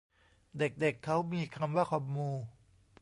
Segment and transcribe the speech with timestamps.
[0.57, 2.29] เด็กเด็กเค้ามีคำว่าคอมมู